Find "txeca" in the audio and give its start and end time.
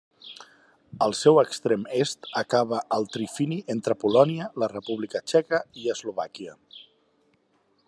5.29-5.61